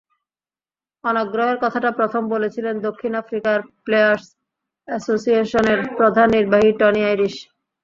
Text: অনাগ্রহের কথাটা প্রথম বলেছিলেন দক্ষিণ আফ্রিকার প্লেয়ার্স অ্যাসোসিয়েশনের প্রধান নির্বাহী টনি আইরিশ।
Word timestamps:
অনাগ্রহের 1.03 1.57
কথাটা 1.63 1.89
প্রথম 1.99 2.23
বলেছিলেন 2.33 2.75
দক্ষিণ 2.87 3.13
আফ্রিকার 3.21 3.57
প্লেয়ার্স 3.85 4.25
অ্যাসোসিয়েশনের 4.87 5.79
প্রধান 5.97 6.27
নির্বাহী 6.35 6.71
টনি 6.79 7.01
আইরিশ। 7.09 7.35